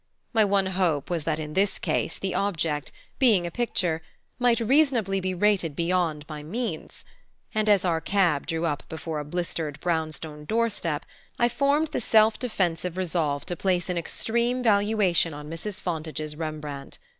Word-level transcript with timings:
My 0.33 0.43
one 0.43 0.65
hope 0.65 1.11
was 1.11 1.25
that 1.25 1.37
in 1.37 1.53
this 1.53 1.77
case 1.77 2.17
the 2.17 2.33
object, 2.33 2.91
being 3.19 3.45
a 3.45 3.51
picture, 3.51 4.01
might 4.39 4.59
reasonably 4.59 5.19
be 5.19 5.35
rated 5.35 5.75
beyond 5.75 6.25
my 6.27 6.41
means; 6.41 7.05
and 7.53 7.69
as 7.69 7.85
our 7.85 8.01
cab 8.01 8.47
drew 8.47 8.65
up 8.65 8.81
before 8.89 9.19
a 9.19 9.23
blistered 9.23 9.79
brown 9.79 10.11
stone 10.11 10.45
door 10.45 10.71
step 10.71 11.05
I 11.37 11.49
formed 11.49 11.89
the 11.89 12.01
self 12.01 12.39
defensive 12.39 12.97
resolve 12.97 13.45
to 13.45 13.55
place 13.55 13.89
an 13.91 13.97
extreme 13.99 14.63
valuation 14.63 15.35
on 15.35 15.47
Mrs. 15.47 15.79
Fontage's 15.79 16.35
Rembrandt. 16.35 16.97